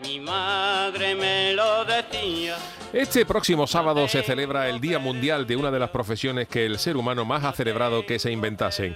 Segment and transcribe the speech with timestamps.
[0.00, 2.56] mi madre me lo decía.
[2.92, 6.78] Este próximo sábado se celebra el Día Mundial de una de las profesiones que el
[6.78, 8.94] ser humano más ha celebrado que se inventasen.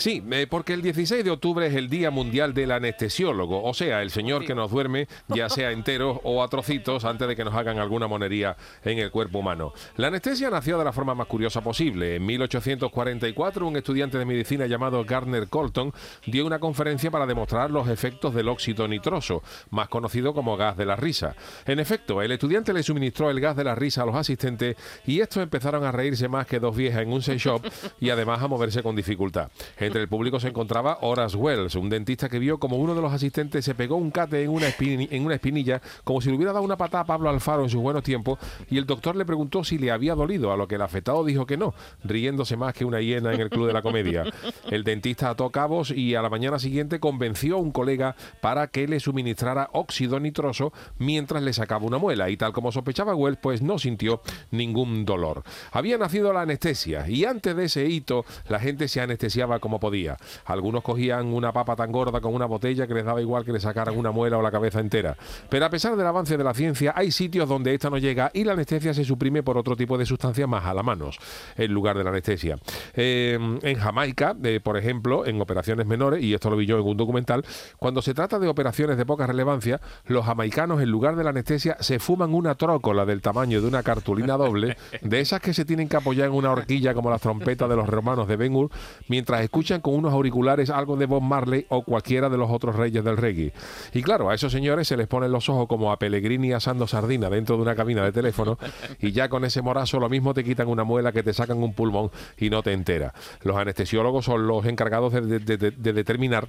[0.00, 4.10] Sí, porque el 16 de octubre es el Día Mundial del Anestesiólogo, o sea, el
[4.10, 7.78] señor que nos duerme, ya sea entero o a trocitos, antes de que nos hagan
[7.78, 9.74] alguna monería en el cuerpo humano.
[9.98, 12.16] La anestesia nació de la forma más curiosa posible.
[12.16, 15.92] En 1844, un estudiante de medicina llamado Gardner Colton
[16.24, 20.86] dio una conferencia para demostrar los efectos del óxido nitroso, más conocido como gas de
[20.86, 21.36] la risa.
[21.66, 25.20] En efecto, el estudiante le suministró el gas de la risa a los asistentes y
[25.20, 27.66] estos empezaron a reírse más que dos viejas en un sex shop
[28.00, 29.50] y además a moverse con dificultad.
[29.90, 33.12] Entre el público se encontraba Horace Wells, un dentista que vio como uno de los
[33.12, 36.64] asistentes se pegó un cate en una, en una espinilla, como si le hubiera dado
[36.64, 38.38] una patada a Pablo Alfaro en sus buenos tiempos,
[38.70, 41.44] y el doctor le preguntó si le había dolido, a lo que el afectado dijo
[41.44, 41.74] que no,
[42.04, 44.32] riéndose más que una hiena en el club de la comedia.
[44.70, 48.86] El dentista ató cabos y a la mañana siguiente convenció a un colega para que
[48.86, 53.60] le suministrara óxido nitroso mientras le sacaba una muela, y tal como sospechaba Wells, pues
[53.60, 55.42] no sintió ningún dolor.
[55.72, 60.16] Había nacido la anestesia, y antes de ese hito, la gente se anestesiaba como podía.
[60.44, 63.60] Algunos cogían una papa tan gorda con una botella que les daba igual que le
[63.60, 65.16] sacaran una muela o la cabeza entera.
[65.48, 68.44] Pero a pesar del avance de la ciencia, hay sitios donde esta no llega y
[68.44, 71.10] la anestesia se suprime por otro tipo de sustancias más a la mano,
[71.56, 72.58] en lugar de la anestesia.
[72.94, 76.86] Eh, en Jamaica, eh, por ejemplo, en operaciones menores, y esto lo vi yo en
[76.86, 77.44] un documental,
[77.78, 81.76] cuando se trata de operaciones de poca relevancia, los jamaicanos en lugar de la anestesia
[81.80, 85.88] se fuman una trócola del tamaño de una cartulina doble, de esas que se tienen
[85.88, 88.70] que apoyar en una horquilla como las trompetas de los romanos de Ben Hur,
[89.08, 93.04] mientras escuchan con unos auriculares algo de Bob Marley o cualquiera de los otros reyes
[93.04, 93.52] del reggae.
[93.94, 97.30] Y claro, a esos señores se les ponen los ojos como a Pellegrini asando sardina
[97.30, 98.58] dentro de una cabina de teléfono
[99.00, 101.74] y ya con ese morazo lo mismo te quitan una muela que te sacan un
[101.74, 103.14] pulmón y no te entera.
[103.42, 106.48] Los anestesiólogos son los encargados de, de determinar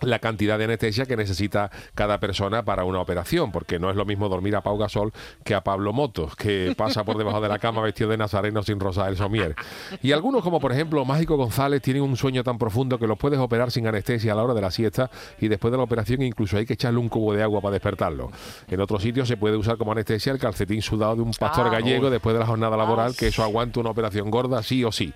[0.00, 4.04] la cantidad de anestesia que necesita cada persona para una operación, porque no es lo
[4.04, 5.12] mismo dormir a Pau Gasol
[5.44, 8.80] que a Pablo Motos, que pasa por debajo de la cama vestido de nazareno sin
[8.80, 9.54] rosar el somier.
[10.02, 13.38] Y algunos, como por ejemplo Mágico González, tienen un sueño tan profundo que los puedes
[13.38, 16.56] operar sin anestesia a la hora de la siesta y después de la operación incluso
[16.56, 18.30] hay que echarle un cubo de agua para despertarlo.
[18.68, 21.70] En otros sitios se puede usar como anestesia el calcetín sudado de un pastor ah,
[21.70, 25.12] gallego después de la jornada laboral, que eso aguanta una operación gorda sí o sí.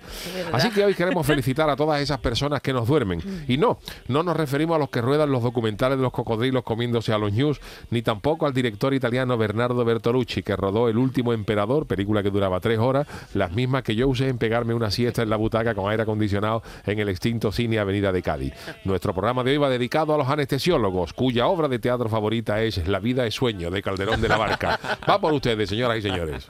[0.51, 3.21] Así que hoy queremos felicitar a todas esas personas que nos duermen.
[3.47, 7.13] Y no, no nos referimos a los que ruedan los documentales de los cocodrilos comiéndose
[7.13, 7.59] a los news,
[7.89, 12.59] ni tampoco al director italiano Bernardo Bertolucci, que rodó El último emperador, película que duraba
[12.59, 15.89] tres horas, las mismas que yo usé en pegarme una siesta en la butaca con
[15.89, 18.53] aire acondicionado en el extinto cine Avenida de Cádiz.
[18.83, 22.87] Nuestro programa de hoy va dedicado a los anestesiólogos, cuya obra de teatro favorita es
[22.87, 24.79] La vida es sueño, de Calderón de la Barca.
[25.09, 26.49] Va por ustedes, señoras y señores.